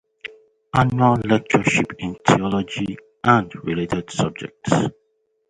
Annual 0.73 1.19
lectureship 1.27 1.93
in 1.99 2.15
theology 2.25 2.97
and 3.23 3.53
related 3.63 4.09
subjects. 4.09 4.71